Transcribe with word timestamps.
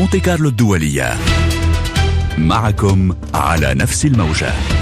مونتي 0.00 0.20
كارلو 0.20 0.48
الدولية. 0.48 1.14
معكم 2.38 3.14
على 3.34 3.74
نفس 3.74 4.04
الموجة. 4.04 4.79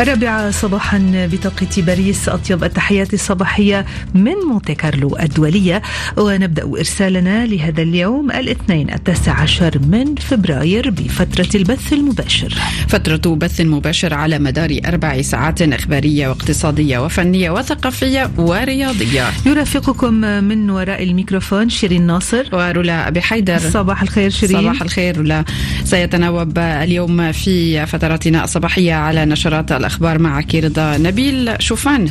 الرابعة 0.00 0.50
صباحا 0.50 1.28
بتوقيت 1.32 1.80
باريس 1.80 2.28
أطيب 2.28 2.64
التحيات 2.64 3.14
الصباحية 3.14 3.86
من 4.14 4.34
مونتي 4.48 4.74
كارلو 4.74 5.16
الدولية. 5.20 5.82
ونبدأ 6.16 6.62
إرسالنا 6.62 7.46
لهذا 7.46 7.82
اليوم 7.82 8.30
الاثنين 8.30 8.90
التاسع 8.90 9.32
عشر 9.32 9.78
من 9.78 10.14
فبراير 10.14 10.90
بفترة 10.90 11.48
البث 11.54 11.92
المباشر. 11.92 12.54
فترة 12.88 13.34
بث 13.34 13.60
مباشر 13.60 14.14
على 14.14 14.38
مدار 14.38 14.80
أربع 14.86 15.22
ساعات 15.22 15.62
إخبارية 15.62 16.28
واقتصادية 16.28 16.98
وفنية 16.98 17.50
وثقافية 17.50 18.30
ورياضية. 18.36 19.24
يرافقكم 19.46 20.14
من 20.44 20.70
وراء 20.70 21.02
الميكروفون 21.02 21.68
شيرين 21.68 22.06
ناصر. 22.06 22.44
ورولا 22.52 23.08
أبي 23.08 23.20
حيدر. 23.20 23.58
صباح 23.58 24.02
الخير 24.02 24.30
شيرين. 24.30 24.60
صباح 24.60 24.82
الخير 24.82 25.16
رولا. 25.16 25.44
سيتناوب 25.84 26.58
اليوم 26.58 27.32
في 27.32 27.86
فتراتنا 27.86 28.44
الصباحية 28.44 28.94
على 28.94 29.24
نشرات 29.24 29.72
الأخبار. 29.72 29.89
معك 30.00 30.54
رضا 30.54 30.98
نبيل. 30.98 31.56
شوفان 31.58 32.08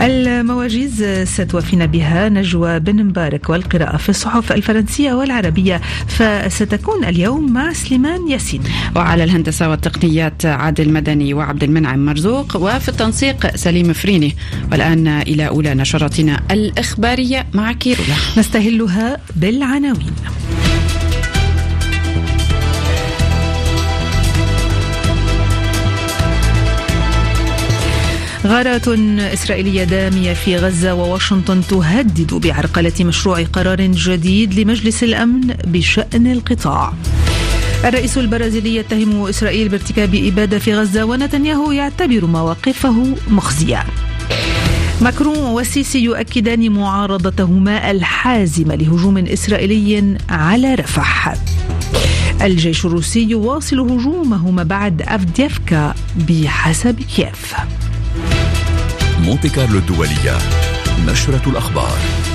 المواجيز 0.00 1.04
ستوفينا 1.24 1.86
بها 1.86 2.28
نجوى 2.28 2.78
بن 2.78 3.04
مبارك 3.04 3.50
والقراءة 3.50 3.96
في 3.96 4.08
الصحف 4.08 4.52
الفرنسية 4.52 5.12
والعربية 5.12 5.80
فستكون 6.08 7.04
اليوم 7.04 7.52
مع 7.52 7.72
سليمان 7.72 8.28
ياسين. 8.28 8.62
وعلى 8.96 9.24
الهندسة 9.24 9.70
والتقنيات 9.70 10.46
عادل 10.46 10.92
مدني 10.92 11.34
وعبد 11.34 11.62
المنعم 11.62 12.04
مرزوق 12.04 12.56
وفي 12.56 12.88
التنسيق 12.88 13.56
سليم 13.56 13.92
فريني. 13.92 14.36
والآن 14.72 15.08
إلى 15.08 15.48
أولى 15.48 15.74
نشراتنا 15.74 16.42
الإخبارية 16.50 17.46
مع 17.54 17.72
كيرولا 17.72 18.14
نستهلها 18.38 19.18
بالعناوين. 19.36 20.12
غارات 28.46 28.88
إسرائيلية 29.18 29.84
دامية 29.84 30.32
في 30.32 30.56
غزة 30.56 30.94
وواشنطن 30.94 31.60
تهدد 31.68 32.34
بعرقلة 32.34 32.92
مشروع 33.00 33.42
قرار 33.42 33.80
جديد 33.80 34.54
لمجلس 34.54 35.02
الأمن 35.02 35.54
بشأن 35.64 36.26
القطاع. 36.26 36.92
الرئيس 37.84 38.18
البرازيلي 38.18 38.76
يتهم 38.76 39.26
إسرائيل 39.26 39.68
بارتكاب 39.68 40.14
إبادة 40.14 40.58
في 40.58 40.74
غزة 40.74 41.04
ونتنياهو 41.04 41.72
يعتبر 41.72 42.26
مواقفه 42.26 43.16
مخزية. 43.28 43.84
ماكرون 45.00 45.38
والسيسي 45.38 45.98
يؤكدان 45.98 46.72
معارضتهما 46.72 47.90
الحازمة 47.90 48.74
لهجوم 48.74 49.18
إسرائيلي 49.18 50.18
على 50.28 50.74
رفح. 50.74 51.34
الجيش 52.42 52.86
الروسي 52.86 53.22
يواصل 53.22 53.80
هجومه 53.80 54.50
ما 54.50 54.62
بعد 54.62 55.02
أفديفكا 55.02 55.94
بحسب 56.28 57.00
كييف. 57.16 57.54
مونتي 59.26 59.48
كارلو 59.48 59.78
الدولية. 59.78 60.38
نشرة 61.06 61.50
الأخبار. 61.50 62.25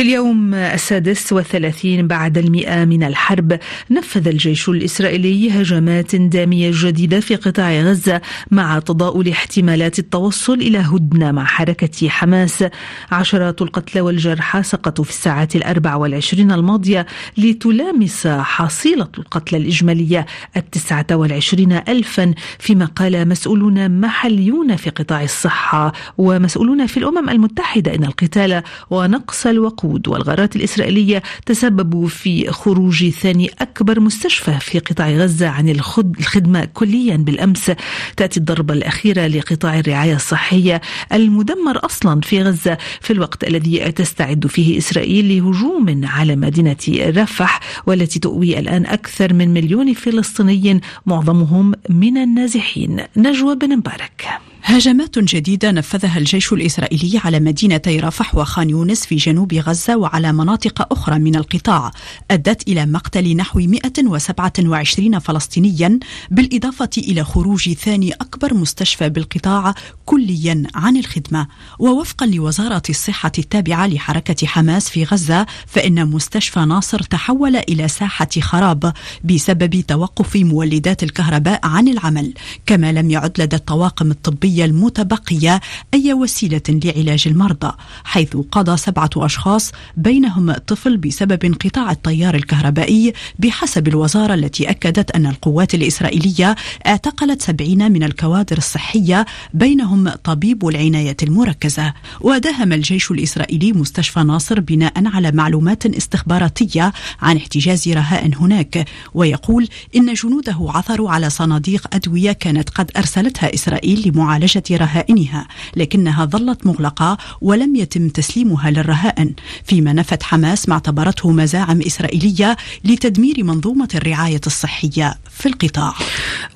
في 0.00 0.06
اليوم 0.06 0.54
السادس 0.54 1.32
والثلاثين 1.32 2.06
بعد 2.06 2.38
المئة 2.38 2.84
من 2.84 3.02
الحرب 3.02 3.58
نفذ 3.90 4.28
الجيش 4.28 4.68
الإسرائيلي 4.68 5.50
هجمات 5.50 6.16
دامية 6.16 6.70
جديدة 6.74 7.20
في 7.20 7.34
قطاع 7.36 7.80
غزة 7.80 8.20
مع 8.50 8.78
تضاؤل 8.78 9.28
احتمالات 9.28 9.98
التوصل 9.98 10.54
إلى 10.54 10.78
هدنة 10.78 11.32
مع 11.32 11.44
حركة 11.44 12.08
حماس. 12.08 12.64
عشرات 13.10 13.62
القتلى 13.62 14.00
والجرحى 14.00 14.62
سقطوا 14.62 15.04
في 15.04 15.10
الساعات 15.10 15.56
الأربع 15.56 15.94
والعشرين 15.94 16.52
الماضية 16.52 17.06
لتلامس 17.38 18.26
حصيلة 18.26 19.08
القتلى 19.18 19.58
الإجمالية 19.58 20.26
التسعة 20.56 21.06
والعشرين 21.12 21.72
ألفا 21.72 22.34
فيما 22.58 22.84
قال 22.84 23.28
مسؤولون 23.28 24.00
محليون 24.00 24.76
في 24.76 24.90
قطاع 24.90 25.22
الصحة 25.22 25.92
ومسؤولون 26.18 26.86
في 26.86 26.96
الأمم 26.96 27.28
المتحدة 27.28 27.94
إن 27.94 28.04
القتال 28.04 28.62
ونقص 28.90 29.46
الوقود. 29.46 29.89
الوقود 29.90 30.08
والغارات 30.08 30.56
الإسرائيلية 30.56 31.22
تسببوا 31.46 32.08
في 32.08 32.50
خروج 32.50 33.08
ثاني 33.08 33.50
أكبر 33.60 34.00
مستشفى 34.00 34.58
في 34.60 34.78
قطاع 34.78 35.10
غزة 35.10 35.48
عن 35.48 35.68
الخدمة 35.68 36.64
كليا. 36.64 37.16
بالأمس 37.16 37.72
تأتي 38.16 38.40
الضربة 38.40 38.74
الأخيرة 38.74 39.26
لقطاع 39.26 39.78
الرعاية 39.78 40.14
الصحية 40.16 40.80
المدمر 41.12 41.84
أصلا 41.84 42.20
في 42.20 42.42
غزة 42.42 42.78
في 43.00 43.12
الوقت 43.12 43.44
الذي 43.44 43.92
تستعد 43.92 44.46
فيه 44.46 44.78
إسرائيل 44.78 45.28
لهجوم 45.28 46.00
على 46.04 46.36
مدينة 46.36 46.76
رفح 46.88 47.60
والتي 47.86 48.18
تؤوي 48.18 48.58
الآن 48.58 48.86
أكثر 48.86 49.34
من 49.34 49.48
مليون 49.48 49.92
فلسطيني 49.92 50.80
معظمهم 51.06 51.72
من 51.88 52.16
النازحين. 52.16 53.02
نجوى 53.16 53.56
بن 53.56 53.76
مبارك. 53.76 54.26
هجمات 54.62 55.18
جديدة 55.18 55.70
نفذها 55.70 56.18
الجيش 56.18 56.52
الإسرائيلي 56.52 57.20
على 57.24 57.40
مدينتي 57.40 58.00
رفح 58.00 58.34
وخان 58.34 58.70
يونس 58.70 59.06
في 59.06 59.16
جنوب 59.16 59.54
غزة. 59.54 59.79
وعلى 59.88 60.32
مناطق 60.32 60.92
أخرى 60.92 61.18
من 61.18 61.36
القطاع 61.36 61.90
أدت 62.30 62.68
إلى 62.68 62.86
مقتل 62.86 63.36
نحو 63.36 63.58
127 63.58 65.18
فلسطينيا 65.18 65.98
بالإضافة 66.30 66.90
إلى 66.98 67.24
خروج 67.24 67.72
ثاني 67.72 68.12
أكبر 68.12 68.54
مستشفى 68.54 69.08
بالقطاع 69.08 69.74
كليا 70.04 70.62
عن 70.74 70.96
الخدمة. 70.96 71.46
ووفقا 71.78 72.26
لوزارة 72.26 72.82
الصحة 72.90 73.32
التابعة 73.38 73.86
لحركة 73.86 74.46
حماس 74.46 74.90
في 74.90 75.04
غزة 75.04 75.46
فإن 75.66 76.06
مستشفى 76.06 76.60
ناصر 76.60 77.02
تحول 77.02 77.56
إلى 77.56 77.88
ساحة 77.88 78.28
خراب 78.40 78.92
بسبب 79.24 79.80
توقف 79.80 80.36
مولدات 80.36 81.02
الكهرباء 81.02 81.60
عن 81.64 81.88
العمل. 81.88 82.34
كما 82.66 82.92
لم 82.92 83.10
يعد 83.10 83.40
لدى 83.40 83.56
الطواقم 83.56 84.10
الطبية 84.10 84.64
المتبقية 84.64 85.60
أي 85.94 86.12
وسيلة 86.12 86.62
لعلاج 86.68 87.24
المرضى 87.26 87.72
حيث 88.04 88.36
قضى 88.36 88.76
سبعة 88.76 89.10
أشخاص 89.16 89.69
بينهم 89.96 90.52
طفل 90.52 90.96
بسبب 90.96 91.44
انقطاع 91.44 91.90
التيار 91.90 92.34
الكهربائي 92.34 93.12
بحسب 93.38 93.88
الوزارة 93.88 94.34
التي 94.34 94.70
أكدت 94.70 95.10
أن 95.10 95.26
القوات 95.26 95.74
الإسرائيلية 95.74 96.56
اعتقلت 96.86 97.42
سبعين 97.42 97.92
من 97.92 98.02
الكوادر 98.02 98.58
الصحية 98.58 99.26
بينهم 99.54 100.08
طبيب 100.08 100.68
العناية 100.68 101.16
المركزة. 101.22 101.94
وداهم 102.20 102.72
الجيش 102.72 103.10
الإسرائيلي 103.10 103.72
مستشفى 103.72 104.20
ناصر 104.20 104.60
بناء 104.60 104.92
على 105.06 105.32
معلومات 105.32 105.86
استخباراتية 105.86 106.92
عن 107.22 107.36
احتجاز 107.36 107.88
رهائن 107.88 108.34
هناك. 108.34 108.88
ويقول 109.14 109.68
إن 109.96 110.14
جنوده 110.14 110.56
عثروا 110.60 111.10
على 111.10 111.30
صناديق 111.30 111.86
أدوية 111.92 112.32
كانت 112.32 112.70
قد 112.70 112.90
أرسلتها 112.96 113.54
إسرائيل 113.54 114.08
لمعالجة 114.08 114.40
معالجة 114.40 114.76
رهائنها 114.76 115.48
لكنها 115.76 116.24
ظلت 116.24 116.66
مغلقة 116.66 117.18
ولم 117.40 117.76
يتم 117.76 118.08
تسليمها 118.08 118.70
للرهائن. 118.70 119.34
فيما 119.64 119.92
نفت 119.92 120.22
حماس 120.22 120.68
ما 120.68 120.74
اعتبرته 120.74 121.30
مزاعم 121.30 121.80
إسرائيلية 121.86 122.56
لتدمير 122.84 123.44
منظومة 123.44 123.88
الرعاية 123.94 124.40
الصحية 124.46 125.14
في 125.30 125.46
القطاع. 125.46 125.94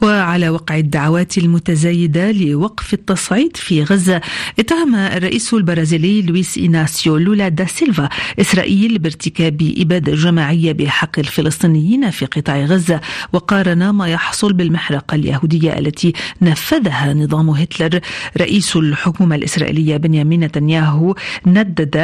وعلى 0.03 0.49
وقع 0.49 0.79
الدعوات 0.79 1.39
المتزايدة 1.39 2.33
لوقف 2.33 2.95
التصعيد 2.95 3.57
في 3.57 3.83
غزة 3.85 4.21
اتهم 4.59 4.95
الرئيس 4.95 5.55
البرازيلي 5.55 6.23
لويس 6.23 6.59
إيناسيو 6.59 7.17
لولا 7.17 7.49
دا 7.49 7.65
سيلفا 7.65 8.09
إسرائيل 8.41 8.99
بارتكاب 8.99 9.75
إبادة 9.79 10.15
جماعية 10.15 10.73
بحق 10.73 11.19
الفلسطينيين 11.19 12.11
في 12.11 12.27
قطاع 12.27 12.65
غزة 12.65 13.01
وقارن 13.33 13.91
ما 13.91 14.09
يحصل 14.09 14.53
بالمحرقة 14.53 15.15
اليهودية 15.15 15.79
التي 15.79 16.13
نفذها 16.43 17.15
نظام 17.15 17.51
هتلر. 17.51 18.01
رئيس 18.39 18.77
الحكومة 18.77 19.37
الإسرائيلية 19.37 19.97
بنيامين 19.97 20.41
نتنياهو 20.41 21.15
ندد 21.47 21.97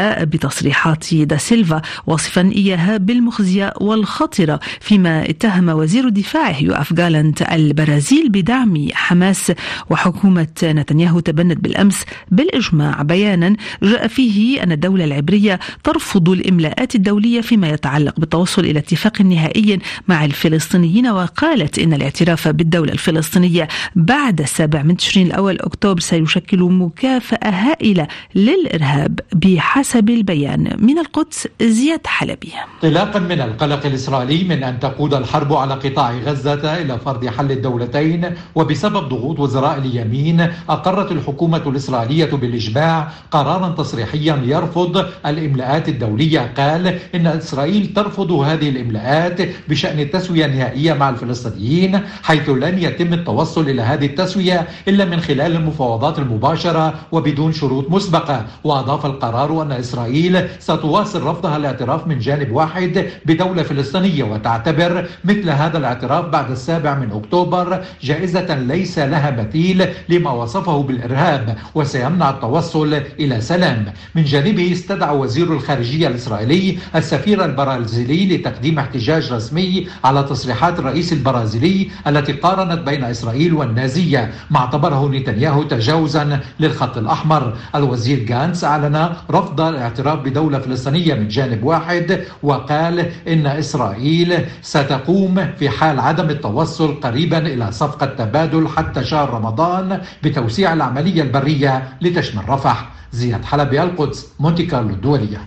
بتصريحات 0.81 1.15
دا 1.15 1.37
سيلفا 1.37 1.83
واصفا 2.07 2.51
إياها 2.57 2.97
بالمخزية 2.97 3.75
والخطرة 3.81 4.61
فيما 4.81 5.31
اتهم 5.31 5.69
وزير 5.69 6.09
دفاعه 6.09 6.63
يوأف 6.63 6.93
جالنت 6.93 7.43
البرازيل 7.43 8.29
بدعم 8.29 8.89
حماس. 8.93 9.53
وحكومة 9.91 10.47
نتنياهو 10.65 11.21
تبنت 11.21 11.59
بالأمس 11.61 12.05
بالإجماع 12.31 13.03
بيانا 13.03 13.57
جاء 13.83 14.07
فيه 14.09 14.63
أن 14.63 14.73
الدولة 14.73 15.05
العبرية 15.05 15.61
ترفض 15.85 16.29
الإملاءات 16.29 16.95
الدولية 16.95 17.41
فيما 17.41 17.69
يتعلق 17.69 18.21
بالتوصل 18.21 18.65
إلى 18.65 18.79
اتفاق 18.79 19.23
نهائي 19.23 19.79
مع 20.09 20.25
الفلسطينيين 20.25 21.07
وقالت 21.07 21.79
إن 21.79 21.93
الاعتراف 21.93 22.49
بالدولة 22.49 22.93
الفلسطينية 22.93 23.69
بعد 23.97 24.41
السابع 24.41 24.83
من 24.83 24.97
تشرين 24.97 25.27
الأول 25.27 25.59
أكتوبر 25.61 26.01
سيشكل 26.01 26.63
مكافأة 26.63 27.51
هائلة 27.51 28.07
للإرهاب 28.35 29.21
بحسب 29.35 30.11
البيان. 30.11 30.70
من 30.79 30.99
القدس 30.99 31.49
زياد 31.63 32.07
حلبي. 32.07 32.53
انطلاقا 32.85 33.19
من 33.19 33.41
القلق 33.41 33.87
الإسرائيلي 33.87 34.45
من 34.45 34.63
أن 34.63 34.81
تقود 34.81 35.15
الحرب 35.15 35.53
على 35.53 35.75
قطاع 35.75 36.13
غزة 36.13 36.83
إلى 36.83 36.99
فرض 36.99 37.27
حل 37.27 37.53
الدولتين 37.53 38.35
وبسبب 38.55 39.09
ضغوط 39.09 39.41
وزراء 39.41 39.79
اليمين 39.79 40.41
أقرت 40.69 41.13
الحكومة 41.13 41.63
الإسرائيلية 41.67 42.31
بالإجماع 42.31 43.09
قرارا 43.31 43.69
تصريحيا 43.69 44.41
يرفض 44.45 45.07
الإملاءات 45.27 45.89
الدولية. 45.89 46.53
قال 46.57 46.99
إن 47.15 47.27
إسرائيل 47.27 47.93
ترفض 47.97 48.33
هذه 48.33 48.69
الإملاءات 48.69 49.39
بشأن 49.69 50.01
التسوية 50.01 50.47
النهائية 50.47 50.93
مع 50.93 51.09
الفلسطينيين 51.11 52.01
حيث 52.23 52.49
لن 52.49 52.79
يتم 52.79 53.13
التوصل 53.13 53.69
إلى 53.69 53.83
هذه 53.83 54.07
التسوية 54.07 54.69
إلا 54.89 55.05
من 55.05 55.21
خلال 55.21 55.57
المفاوضات 55.57 56.19
المباشرة 56.19 56.95
وبدون 57.13 57.53
شروط 57.53 57.91
مسبقة 57.91 58.47
وأضاف 58.65 59.07
القرار 59.07 59.63
أن 59.63 59.73
إسرائيل 59.73 60.49
ستواصل 60.61 61.23
رفضها 61.23 61.57
الاعتراف 61.57 62.07
من 62.07 62.19
جانب 62.19 62.53
واحد 62.53 63.07
بدولة 63.27 63.63
فلسطينية 63.63 64.25
وتعتبر 64.25 65.09
مثل 65.25 65.51
هذا 65.51 65.79
الاعتراف 65.79 66.25
بعد 66.25 66.51
السابع 66.51 66.95
من 66.95 67.13
أكتوبر 67.13 67.85
جائزة 68.03 68.55
ليس 68.55 68.99
لها 68.99 69.31
مثيل 69.31 69.87
لما 70.09 70.31
وصفه 70.31 70.83
بالإرهاب 70.83 71.57
وسيمنع 71.75 72.31
التوصل 72.31 73.01
إلى 73.21 73.41
سلام. 73.41 73.85
من 74.15 74.25
جانبه 74.25 74.73
استدعى 74.73 75.17
وزير 75.17 75.53
الخارجية 75.53 76.09
الإسرائيلي 76.09 76.79
السفير 76.95 77.45
البرازيلي 77.45 78.37
لتقديم 78.37 78.79
احتجاج 78.79 79.33
رسمي 79.33 79.87
على 80.05 80.23
تصريحات 80.23 80.79
الرئيس 80.79 81.13
البرازيلي 81.13 81.89
التي 82.07 82.33
قارنت 82.33 82.81
بين 82.89 83.05
إسرائيل 83.05 83.55
والنازية 83.55 84.31
ما 84.51 84.59
اعتبره 84.59 85.09
نتنياهو 85.09 85.63
تجاوزا 85.63 86.41
للخط 86.61 86.99
الأحمر. 86.99 87.55
الوزير 87.75 88.19
جانس 88.19 88.65
أعلن 88.65 89.13
رفض 89.31 89.61
الاعتراف 89.61 90.19
بدولة 90.19 90.50
فلسطينية 90.59 91.15
من 91.15 91.29
جانب 91.29 91.65
واحد 91.65 92.25
وقال 92.43 93.11
إن 93.29 93.47
إسرائيل 93.47 94.39
ستقوم 94.63 95.53
في 95.59 95.69
حال 95.69 96.01
عدم 96.01 96.31
التوصل 96.31 97.01
قريبا 97.01 97.39
إلى 97.39 97.73
صفقة 97.73 98.07
تبادل 98.07 98.69
حتى 98.69 99.05
شهر 99.05 99.31
رمضان 99.31 100.01
بتوسيع 100.23 100.73
العملية 100.73 101.23
البرية 101.23 101.89
لتشمل 102.01 102.49
رفح. 102.49 102.89
زياد 103.13 103.45
حلبي 103.45 103.83
القدس 103.83 104.29
مونتي 104.41 104.63
كارلو 104.63 104.91
الدولية. 104.91 105.39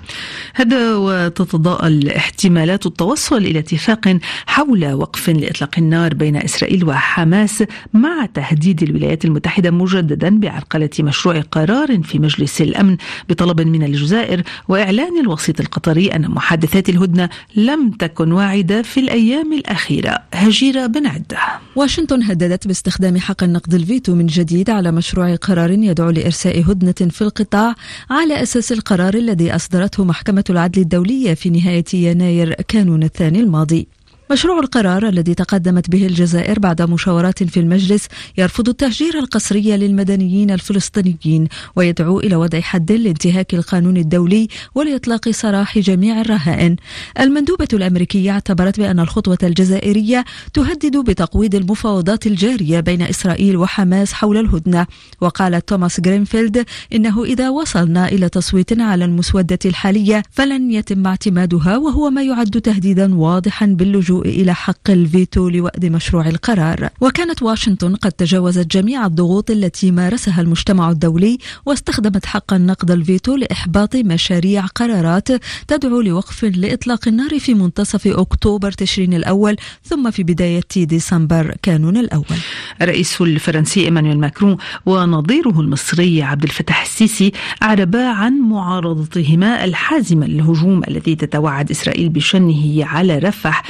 هذا 0.55 0.95
وتتضاءل 0.95 2.09
احتمالات 2.09 2.85
التوصل 2.85 3.38
إلى 3.38 3.59
اتفاق 3.59 4.17
حول 4.45 4.94
وقف 4.94 5.29
لإطلاق 5.29 5.69
النار 5.77 6.13
بين 6.13 6.35
إسرائيل 6.35 6.85
وحماس 6.85 7.63
مع 7.94 8.25
تهديد 8.33 8.83
الولايات 8.83 9.25
المتحدة 9.25 9.71
مجددا 9.71 10.39
بعرقلة 10.39 10.89
مشروع 11.00 11.41
قرار 11.41 12.03
في 12.03 12.19
مجلس 12.19 12.61
الأمن 12.61 12.97
بطلب 13.29 13.61
من 13.61 13.83
الجزائر 13.83 14.44
وإعلان 14.67 15.19
الوسيط 15.19 15.59
القطري 15.59 16.07
أن 16.07 16.31
محادثات 16.31 16.89
الهدنة 16.89 17.29
لم 17.55 17.91
تكن 17.91 18.31
واعدة 18.31 18.81
في 18.81 19.00
الأيام 19.00 19.53
الأخيرة. 19.53 20.19
هجيرة 20.33 20.85
بن 20.85 21.07
عدة. 21.07 21.38
واشنطن 21.75 22.23
هددت 22.23 22.67
باستخدام 22.67 23.17
حق 23.17 23.44
النقد 23.44 23.73
الفيتو 23.73 24.15
من 24.15 24.25
جديد 24.25 24.69
على 24.69 24.91
مشروع 24.91 25.35
قرار 25.35 25.71
يدعو 25.71 26.09
لإرساء 26.09 26.71
هدنة 26.71 27.09
في 27.09 27.21
القطاع 27.21 27.75
على 28.09 28.44
أساس 28.44 28.71
القرار 28.71 29.13
الذي 29.13 29.55
أصدرته 29.55 30.03
محكمة 30.03 30.42
العدل 30.49 30.81
الدولية 30.81 31.33
في 31.33 31.49
نهاية 31.49 31.83
يناير 31.93 32.53
كانون 32.53 33.03
الثاني 33.03 33.39
الماضي. 33.39 33.87
مشروع 34.33 34.59
القرار 34.59 35.07
الذي 35.07 35.33
تقدمت 35.33 35.89
به 35.89 36.06
الجزائر 36.06 36.59
بعد 36.59 36.81
مشاورات 36.81 37.44
في 37.44 37.59
المجلس 37.59 38.07
يرفض 38.38 38.69
التهجير 38.69 39.19
القسري 39.19 39.77
للمدنيين 39.77 40.51
الفلسطينيين 40.51 41.47
ويدعو 41.75 42.19
إلى 42.19 42.35
وضع 42.35 42.59
حد 42.62 42.91
لانتهاك 42.91 43.53
القانون 43.53 43.97
الدولي 43.97 44.47
ولإطلاق 44.75 45.30
سراح 45.30 45.77
جميع 45.77 46.21
الرهائن. 46.21 46.75
المندوبة 47.19 47.68
الأمريكية 47.74 48.31
اعتبرت 48.31 48.80
بأن 48.80 49.00
الخطوة 49.00 49.38
الجزائرية 49.44 50.25
تهدد 50.53 50.97
بتقويض 50.97 51.56
المفاوضات 51.56 52.27
الجارية 52.27 52.79
بين 52.79 53.01
إسرائيل 53.01 53.57
وحماس 53.57 54.13
حول 54.13 54.38
الهدنة، 54.38 54.88
وقال 55.21 55.65
توماس 55.65 56.01
جرينفيلد 56.01 56.65
إنه 56.94 57.24
إذا 57.24 57.50
وصلنا 57.50 58.07
إلى 58.07 58.29
تصويت 58.29 58.81
على 58.81 59.06
المسودة 59.06 59.59
الحالية 59.65 60.24
فلن 60.31 60.71
يتم 60.71 61.07
اعتمادها 61.07 61.77
وهو 61.77 62.09
ما 62.09 62.24
يعد 62.24 62.62
تهديدا 62.62 63.15
واضحا 63.15 63.65
باللجوء 63.65 64.22
إلى 64.25 64.55
حق 64.55 64.89
الفيتو 64.89 65.49
لوأد 65.49 65.85
مشروع 65.85 66.27
القرار. 66.27 66.89
وكانت 67.01 67.41
واشنطن 67.43 67.95
قد 67.95 68.11
تجاوزت 68.11 68.71
جميع 68.71 69.05
الضغوط 69.05 69.51
التي 69.51 69.91
مارسها 69.91 70.41
المجتمع 70.41 70.89
الدولي 70.89 71.37
واستخدمت 71.65 72.25
حق 72.25 72.53
النقض 72.53 72.91
الفيتو 72.91 73.35
لإحباط 73.35 73.95
مشاريع 73.95 74.65
قرارات 74.65 75.27
تدعو 75.67 76.01
لوقف 76.01 76.43
لإطلاق 76.43 77.07
النار 77.07 77.39
في 77.39 77.53
منتصف 77.53 78.07
أكتوبر 78.07 78.71
تشرين 78.71 79.13
الأول 79.13 79.55
ثم 79.83 80.11
في 80.11 80.23
بداية 80.23 80.63
ديسمبر 80.75 81.55
كانون 81.61 81.97
الأول. 81.97 82.37
الرئيس 82.81 83.21
الفرنسي 83.21 83.85
إيمانويل 83.85 84.19
ماكرون 84.19 84.57
ونظيره 84.85 85.59
المصري 85.59 86.23
عبد 86.23 86.43
الفتاح 86.43 86.81
السيسي 86.81 87.31
أعربا 87.63 88.07
عن 88.07 88.39
معارضتهما 88.39 89.63
الحازمة 89.63 90.27
للهجوم 90.27 90.81
الذي 90.87 91.15
تتوعد 91.15 91.71
إسرائيل 91.71 92.09
بشنه 92.09 92.85
على 92.85 93.17
رفح 93.17 93.63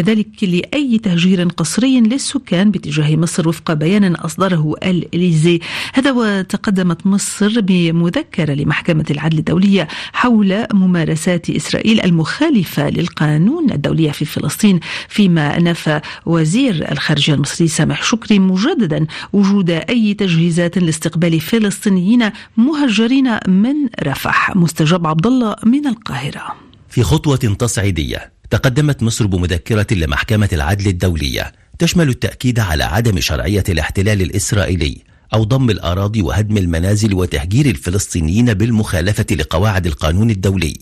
وكذلك 0.00 0.44
لأي 0.44 0.98
تهجير 0.98 1.48
قسري 1.48 2.00
للسكان 2.00 2.70
باتجاه 2.70 3.16
مصر 3.16 3.48
وفق 3.48 3.72
بيان 3.72 4.14
أصدره 4.14 4.74
الإليزيه. 4.82 5.60
هذا 5.94 6.10
وتقدمت 6.10 7.06
مصر 7.06 7.60
بمذكرة 7.60 8.54
لمحكمة 8.54 9.04
العدل 9.10 9.38
الدولية 9.38 9.88
حول 10.12 10.66
ممارسات 10.72 11.50
إسرائيل 11.50 12.00
المخالفة 12.00 12.90
للقانون 12.90 13.70
الدولي 13.70 14.12
في 14.12 14.24
فلسطين 14.24 14.80
فيما 15.08 15.58
نفى 15.58 16.00
وزير 16.26 16.92
الخارجية 16.92 17.34
المصري 17.34 17.68
سامح 17.68 18.02
شكري 18.02 18.38
مجددا 18.38 19.06
وجود 19.32 19.70
أي 19.70 20.14
تجهيزات 20.14 20.78
لاستقبال 20.78 21.40
فلسطينيين 21.40 22.30
مهجرين 22.56 23.38
من 23.48 23.74
رفح. 24.02 24.56
مستجاب 24.56 25.06
عبد 25.06 25.26
الله 25.26 25.56
من 25.64 25.86
القاهرة. 25.86 26.54
في 26.88 27.02
خطوة 27.02 27.36
تصعيدية 27.36 28.39
تقدمت 28.50 29.02
مصر 29.02 29.26
بمذكرة 29.26 29.86
لمحكمة 29.90 30.48
العدل 30.52 30.86
الدولية 30.86 31.52
تشمل 31.78 32.08
التأكيد 32.08 32.58
على 32.60 32.84
عدم 32.84 33.20
شرعية 33.20 33.64
الاحتلال 33.68 34.22
الإسرائيلي 34.22 34.98
أو 35.34 35.44
ضم 35.44 35.70
الأراضي 35.70 36.22
وهدم 36.22 36.56
المنازل 36.56 37.14
وتهجير 37.14 37.66
الفلسطينيين 37.66 38.54
بالمخالفة 38.54 39.26
لقواعد 39.30 39.86
القانون 39.86 40.30
الدولي. 40.30 40.74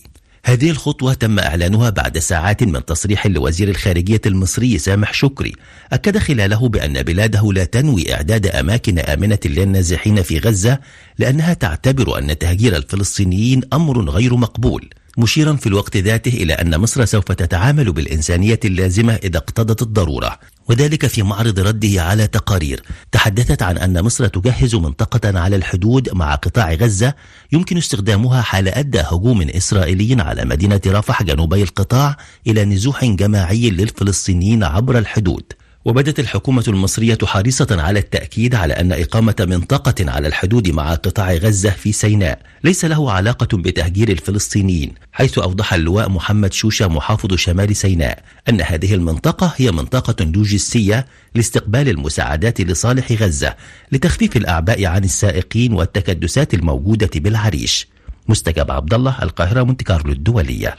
هذه 0.45 0.71
الخطوة 0.71 1.15
تم 1.15 1.39
إعلانها 1.39 1.91
بعد 1.91 2.19
ساعات 2.19 2.63
من 2.63 2.85
تصريح 2.85 3.27
لوزير 3.27 3.69
الخارجية 3.69 4.21
المصري 4.27 4.79
سامح 4.79 5.15
شكري 5.15 5.53
أكد 5.93 6.19
خلاله 6.19 6.69
بأن 6.69 7.03
بلاده 7.03 7.53
لا 7.53 7.65
تنوي 7.65 8.15
إعداد 8.15 8.47
أماكن 8.47 8.99
آمنة 8.99 9.39
للنازحين 9.45 10.23
في 10.23 10.39
غزة 10.39 10.79
لأنها 11.19 11.55
تعتبر 11.55 12.19
أن 12.19 12.39
تهجير 12.39 12.77
الفلسطينيين 12.77 13.63
أمر 13.73 14.11
غير 14.11 14.37
مقبول. 14.37 14.91
مشيرا 15.19 15.57
في 15.57 15.67
الوقت 15.67 15.97
ذاته 15.97 16.29
إلى 16.29 16.53
أن 16.53 16.79
مصر 16.79 17.05
سوف 17.05 17.25
تتعامل 17.25 17.93
بالإنسانية 17.93 18.61
اللازمة 18.65 19.15
إذا 19.15 19.39
اقتضت 19.39 19.83
الضرورة. 19.83 20.39
وذلك 20.69 21.07
في 21.07 21.23
معرض 21.23 21.61
رده 21.61 22.03
على 22.03 22.27
تقارير. 22.27 22.83
تحدثت 23.13 23.63
عن 23.63 23.79
أن 23.79 24.03
مصر 24.05 24.27
تجهز 24.27 24.75
منطقة 24.75 25.39
على 25.39 25.57
الحدود 25.57 26.15
مع 26.15 26.35
قطاع 26.35 26.75
غزة 26.75 27.15
يمكن 27.53 27.77
استخدامها 27.77 28.43
حال 28.43 28.69
أدى 28.69 29.01
هجوم 29.01 29.43
إسرائيلي 29.43 30.23
على 30.23 30.45
مدينة 30.45 30.81
رفح 30.87 31.23
جنوبي 31.23 31.63
القطاع 31.63 32.17
إلى 32.47 32.65
نزوح 32.65 33.05
جماعي 33.05 33.71
للفلسطينيين 33.71 34.65
عبر 34.65 34.99
الحدود. 34.99 35.53
وبدت 35.85 36.21
الحكومة 36.21 36.65
المصرية 36.69 37.19
حريصة 37.25 37.67
على 37.71 37.99
التأكيد 37.99 38.55
على 38.55 38.75
أن 38.75 38.93
إقامة 38.93 39.35
منطقة 39.41 40.11
على 40.11 40.29
الحدود 40.29 40.69
مع 40.69 40.95
قطاع 40.95 41.33
غزة 41.33 41.71
في 41.71 41.93
سيناء. 41.93 42.41
ليس 42.65 42.85
له 42.85 43.13
علاقة 43.13 43.59
بتهجير 43.59 44.09
الفلسطينيين 44.09 44.93
حيث 45.13 45.39
أوضح 45.39 45.75
اللواء 45.75 46.09
محمد 46.09 46.53
شوشة 46.53 46.89
محافظ 46.89 47.35
شمال 47.35 47.77
سيناء 47.77 48.23
أن 48.49 48.61
هذه 48.61 48.95
المنطقة 48.95 49.55
هي 49.57 49.71
منطقة 49.71 50.25
لوجستية 50.25 51.07
لاستقبال 51.35 51.89
المساعدات 51.89 52.61
لصالح 52.61 53.13
غزة 53.13 53.57
لتخفيف 53.93 54.37
الأعباء 54.37 54.87
عن 54.87 55.05
السائقين 55.05 55.73
والتكدسات 55.73 56.55
الموجودة 56.55 57.11
بالعريش. 57.15 57.89
مستجاب 58.29 58.71
عبد 58.71 58.95
الله 58.95 59.17
القاهرة 59.23 59.63
مونتي 59.63 59.85
كارلو 59.85 60.13
الدولية. 60.13 60.77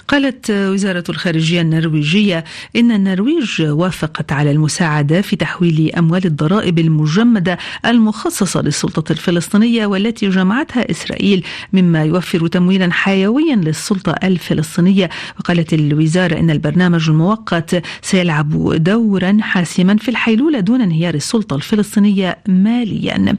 قالت 0.07 0.51
وزارة 0.51 1.03
الخارجية 1.09 1.61
النرويجية 1.61 2.43
إن 2.75 2.91
النرويج 2.91 3.61
وافقت 3.61 4.31
على 4.31 4.51
المساعدة 4.51 5.21
في 5.21 5.35
تحويل 5.35 5.91
أموال 5.97 6.25
الضرائب 6.25 6.79
المجمدة 6.79 7.57
المخصصة 7.85 8.61
للسلطة 8.61 9.11
الفلسطينية 9.11 9.85
والتي 9.85 10.29
جمعتها 10.29 10.91
إسرائيل 10.91 11.43
مما 11.73 12.03
يوفر 12.03 12.47
تمويلا 12.47 12.93
حيويا 12.93 13.55
للسلطة 13.55 14.15
الفلسطينية. 14.23 15.09
وقالت 15.39 15.73
الوزارة 15.73 16.39
إن 16.39 16.49
البرنامج 16.49 17.09
المؤقت 17.09 17.83
سيلعب 18.01 18.73
دورا 18.83 19.37
حاسما 19.41 19.97
في 19.97 20.09
الحيلولة 20.09 20.59
دون 20.59 20.81
انهيار 20.81 21.13
السلطة 21.13 21.55
الفلسطينية 21.55 22.37
ماليا. 22.47 23.37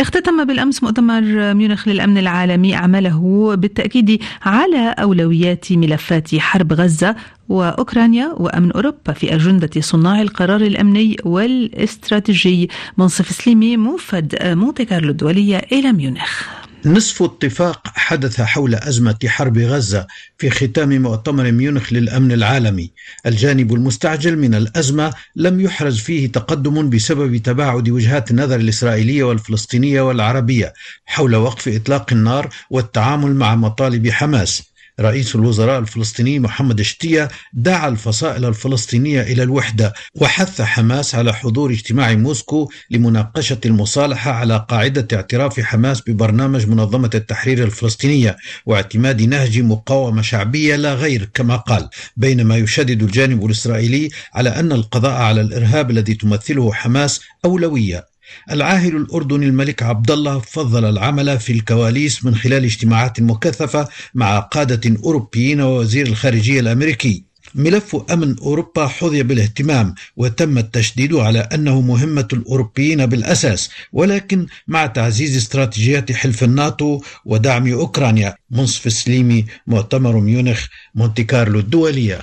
اختتم 0.00 0.44
بالأمس 0.44 0.82
مؤتمر 0.82 1.54
ميونخ 1.54 1.88
للأمن 1.88 2.18
العالمي 2.18 2.74
أعماله 2.74 3.54
بالتأكيد 3.54 4.22
على 4.42 4.94
أولويات 4.98 5.47
ملف 5.48 5.72
ملفات 5.72 6.36
حرب 6.36 6.72
غزة 6.72 7.16
وأوكرانيا 7.48 8.34
وأمن 8.36 8.72
أوروبا 8.72 9.12
في 9.12 9.34
أجندة 9.34 9.80
صناع 9.80 10.22
القرار 10.22 10.60
الأمني 10.60 11.16
والاستراتيجي 11.24 12.70
منصف 12.98 13.30
سليمي 13.30 13.76
موفد 13.76 14.38
مونتي 14.42 14.84
كارلو 14.84 15.10
الدولية 15.10 15.56
إلى 15.72 15.92
ميونخ. 15.92 16.42
نصف 16.84 17.22
اتفاق 17.22 17.88
حدث 17.94 18.40
حول 18.40 18.74
أزمة 18.74 19.18
حرب 19.26 19.58
غزة 19.58 20.06
في 20.38 20.50
ختام 20.50 21.02
مؤتمر 21.02 21.52
ميونخ 21.52 21.92
للأمن 21.92 22.32
العالمي. 22.32 22.90
الجانب 23.26 23.74
المستعجل 23.74 24.38
من 24.38 24.54
الأزمة 24.54 25.12
لم 25.36 25.60
يحرز 25.60 25.98
فيه 25.98 26.32
تقدم 26.32 26.90
بسبب 26.90 27.36
تباعد 27.36 27.88
وجهات 27.88 28.30
النظر 28.30 28.56
الإسرائيلية 28.56 29.24
والفلسطينية 29.24 30.00
والعربية 30.00 30.74
حول 31.06 31.36
وقف 31.36 31.68
إطلاق 31.68 32.12
النار 32.12 32.48
والتعامل 32.70 33.34
مع 33.34 33.56
مطالب 33.56 34.08
حماس. 34.08 34.62
رئيس 35.00 35.36
الوزراء 35.36 35.78
الفلسطيني 35.78 36.38
محمد 36.38 36.82
شتية 36.82 37.28
دعا 37.52 37.88
الفصائل 37.88 38.44
الفلسطينية 38.44 39.22
إلى 39.22 39.42
الوحدة 39.42 39.92
وحث 40.14 40.60
حماس 40.60 41.14
على 41.14 41.34
حضور 41.34 41.70
اجتماع 41.70 42.14
موسكو 42.14 42.70
لمناقشة 42.90 43.60
المصالحة 43.66 44.30
على 44.30 44.66
قاعدة 44.68 45.16
اعتراف 45.16 45.60
حماس 45.60 46.02
ببرنامج 46.06 46.66
منظمة 46.66 47.10
التحرير 47.14 47.64
الفلسطينية 47.64 48.36
واعتماد 48.66 49.22
نهج 49.22 49.60
مقاومة 49.60 50.22
شعبية 50.22 50.76
لا 50.76 50.94
غير 50.94 51.28
كما 51.34 51.56
قال. 51.56 51.88
بينما 52.16 52.56
يشدد 52.56 53.02
الجانب 53.02 53.46
الإسرائيلي 53.46 54.10
على 54.34 54.50
أن 54.50 54.72
القضاء 54.72 55.12
على 55.12 55.40
الإرهاب 55.40 55.90
الذي 55.90 56.14
تمثله 56.14 56.72
حماس 56.72 57.20
أولوية. 57.44 58.17
العاهل 58.50 58.96
الأردني 58.96 59.46
الملك 59.46 59.82
عبد 59.82 60.10
الله 60.10 60.38
فضل 60.38 60.84
العمل 60.84 61.38
في 61.38 61.52
الكواليس 61.52 62.24
من 62.24 62.34
خلال 62.34 62.64
اجتماعات 62.64 63.20
مكثفة 63.20 63.88
مع 64.14 64.38
قادة 64.38 64.96
أوروبيين 65.04 65.60
ووزير 65.60 66.06
الخارجية 66.06 66.60
الأمريكي. 66.60 67.28
ملف 67.54 67.96
أمن 68.12 68.38
أوروبا 68.38 68.86
حظي 68.86 69.22
بالاهتمام 69.22 69.94
وتم 70.16 70.58
التشديد 70.58 71.14
على 71.14 71.38
أنه 71.38 71.80
مهمة 71.80 72.28
الأوروبيين 72.32 73.06
بالأساس 73.06 73.70
ولكن 73.92 74.46
مع 74.68 74.86
تعزيز 74.86 75.36
استراتيجيات 75.36 76.12
حلف 76.12 76.44
الناتو 76.44 77.00
ودعم 77.24 77.72
أوكرانيا. 77.72 78.34
منصف 78.50 78.92
سليمي 78.92 79.44
مؤتمر 79.66 80.20
ميونخ 80.20 80.66
مونتي 80.94 81.24
كارلو 81.24 81.58
الدولية. 81.58 82.18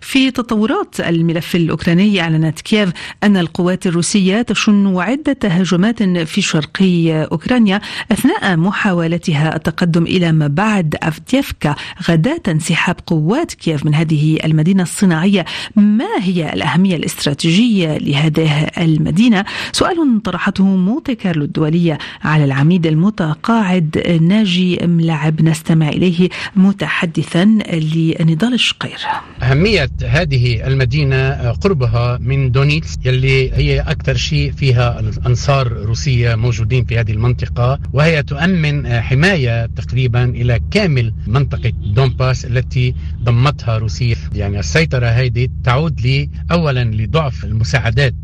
في 0.00 0.30
تطورات 0.30 1.00
الملف 1.00 1.56
الأوكراني 1.56 2.20
أعلنت 2.20 2.60
كييف 2.60 2.90
أن 3.22 3.36
القوات 3.36 3.86
الروسية 3.86 4.42
تشن 4.42 4.96
عدة 4.96 5.36
هجمات 5.48 6.02
في 6.02 6.42
شرقي 6.42 7.24
أوكرانيا 7.24 7.80
أثناء 8.12 8.56
محاولتها 8.56 9.56
التقدم 9.56 10.02
إلى 10.02 10.32
ما 10.32 10.46
بعد 10.46 10.96
أفديفكا 11.02 11.74
غداة 12.08 12.42
انسحاب 12.48 12.96
قوات 13.06 13.52
كييف 13.52 13.86
من 13.86 13.94
هذه 13.94 14.38
المدينة 14.44 14.82
الصناعية. 14.82 15.44
ما 15.76 16.08
هي 16.20 16.52
الأهمية 16.52 16.96
الاستراتيجية 16.96 17.98
لهذه 17.98 18.70
المدينة؟ 18.78 19.44
سؤال 19.72 20.22
طرحته 20.24 20.64
مونتي 20.64 21.14
كارلو 21.14 21.44
الدولية 21.44 21.98
على 22.22 22.44
العميد 22.44 22.86
المتقاعد 22.86 24.18
ناجي 24.22 24.78
ملعب 24.82 25.42
نستمع 25.64 25.88
إليه 25.88 26.28
متحدثا 26.56 27.44
لنضال 27.72 28.54
الشقير. 28.54 28.98
أهمية 29.42 29.90
هذه 30.04 30.66
المدينة 30.66 31.50
قربها 31.50 32.18
من 32.20 32.50
دونيتسك 32.50 32.98
يلي 33.04 33.52
هي 33.52 33.80
أكثر 33.80 34.16
شيء 34.16 34.52
فيها 34.52 35.00
أنصار 35.26 35.72
روسيا 35.72 36.34
موجودين 36.34 36.84
في 36.84 36.98
هذه 36.98 37.12
المنطقة 37.12 37.78
وهي 37.92 38.22
تؤمن 38.22 39.00
حماية 39.00 39.66
تقريبا 39.66 40.24
إلى 40.24 40.60
كامل 40.70 41.14
منطقة 41.26 41.72
دونباس 41.84 42.44
التي 42.44 42.94
ضمتها 43.22 43.78
روسيا. 43.78 44.16
يعني 44.34 44.58
السيطرة 44.58 45.06
هذه 45.06 45.48
تعود 45.64 46.00
لي 46.00 46.30
أولا 46.50 46.84
لضعف 46.84 47.44
المساعدات 47.44 48.14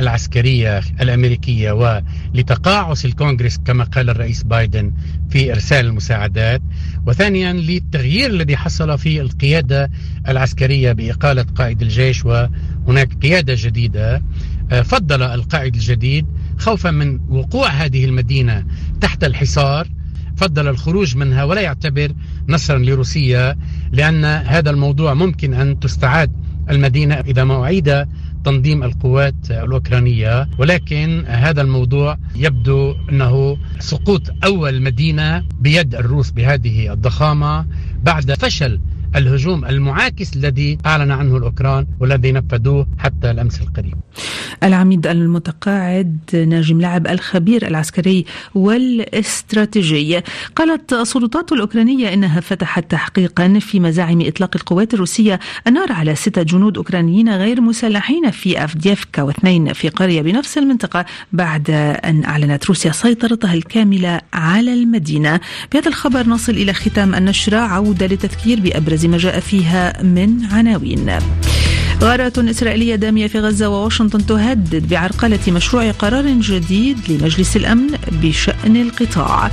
العسكرية 0.00 0.78
الأمريكية 1.00 1.72
ولتقاعس 1.72 3.04
الكونغرس 3.04 3.58
كما 3.64 3.84
قال 3.84 4.10
الرئيس 4.10 4.42
بايدن 4.42 4.92
في 5.30 5.52
إرسال 5.52 5.86
المساعدات. 5.86 6.62
وثانيا 7.06 7.52
للتغيير 7.52 8.30
الذي 8.30 8.56
حصل 8.56 8.98
في 8.98 9.20
القيادة 9.20 9.90
العسكرية 10.28 10.92
بإقالة 10.92 11.42
قائد 11.42 11.82
الجيش 11.82 12.24
وهناك 12.24 13.14
قيادة 13.22 13.54
جديدة. 13.58 14.22
آه، 14.72 14.82
فضل 14.82 15.22
القائد 15.22 15.74
الجديد 15.74 16.26
خوفا 16.58 16.90
من 16.90 17.20
وقوع 17.28 17.68
هذه 17.68 18.04
المدينة 18.04 18.64
تحت 19.00 19.24
الحصار. 19.24 19.88
فضل 20.36 20.68
الخروج 20.68 21.16
منها 21.16 21.44
ولا 21.44 21.60
يعتبر 21.60 22.12
نصرا 22.48 22.78
لروسيا 22.78 23.56
لأن 23.92 24.24
هذا 24.24 24.70
الموضوع 24.70 25.14
ممكن 25.14 25.54
أن 25.54 25.80
تستعاد 25.80 26.32
المدينة 26.70 27.14
إذا 27.14 27.44
ما 27.44 27.62
أعيد 27.64 28.06
تنظيم 28.44 28.82
القوات 28.82 29.50
الأوكرانية 29.50 30.48
ولكن 30.58 31.24
هذا 31.26 31.62
الموضوع 31.62 32.18
يبدو 32.36 32.94
أنه 33.10 33.56
سقوط 33.78 34.22
أول 34.44 34.82
مدينة 34.82 35.44
بيد 35.60 35.94
الروس 35.94 36.30
بهذه 36.30 36.92
الضخامة 36.92 37.66
بعد 38.02 38.34
فشل 38.34 38.80
الهجوم 39.16 39.64
المعاكس 39.64 40.36
الذي 40.36 40.78
أعلن 40.86 41.10
عنه 41.10 41.36
الأوكران 41.36 41.86
والذي 42.00 42.32
نفذوه 42.32 42.86
حتى 42.98 43.30
الأمس 43.30 43.60
القريب. 43.60 43.94
العميد 44.62 45.06
المتقاعد 45.06 46.18
ناجم 46.32 46.80
لعب 46.80 47.06
الخبير 47.06 47.66
العسكري 47.66 48.24
والإستراتيجي 48.54 50.20
قالت 50.56 50.92
السلطات 50.92 51.52
الأوكرانية 51.52 52.14
إنها 52.14 52.40
فتحت 52.40 52.90
تحقيقا 52.90 53.58
في 53.58 53.80
مزاعم 53.80 54.20
إطلاق 54.20 54.50
القوات 54.56 54.94
الروسية 54.94 55.40
النار 55.66 55.92
على 55.92 56.14
ستة 56.14 56.42
جنود 56.42 56.76
أوكرانيين 56.76 57.28
غير 57.28 57.60
مسلحين 57.60 58.30
في 58.30 58.64
أفديفكا 58.64 59.22
واثنين 59.22 59.72
في 59.72 59.88
قرية 59.88 60.22
بنفس 60.22 60.58
المنطقة 60.58 61.04
بعد 61.32 61.70
أن 62.04 62.24
أعلنت 62.24 62.66
روسيا 62.66 62.92
سيطرتها 62.92 63.54
الكاملة 63.54 64.20
على 64.32 64.74
المدينة. 64.74 65.40
بهذا 65.72 65.88
الخبر 65.88 66.26
نصل 66.26 66.52
إلى 66.52 66.72
ختام 66.72 67.14
النشرة. 67.14 67.56
عودة 67.56 68.06
لتذكير 68.06 68.60
بأبرز 68.60 68.99
ما 69.08 69.18
جاء 69.18 69.40
فيها 69.40 70.02
من 70.02 70.44
عناوين. 70.44 71.18
غارات 72.02 72.38
إسرائيلية 72.38 72.94
دامية 72.94 73.26
في 73.26 73.40
غزة 73.40 73.68
وواشنطن 73.68 74.26
تهدد 74.26 74.88
بعرقلة 74.88 75.38
مشروع 75.48 75.90
قرار 75.90 76.26
جديد 76.26 76.98
لمجلس 77.08 77.56
الأمن 77.56 77.88
بشأن 78.22 78.76
القطاع. 78.76 79.50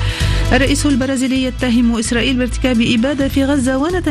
الرئيس 0.53 0.85
البرازيلي 0.85 1.43
يتهم 1.43 1.97
إسرائيل 1.97 2.37
بارتكاب 2.37 2.81
إبادة 2.81 3.27
في 3.27 3.45
غزة 3.45 3.77
ونتنياهو 3.77 4.03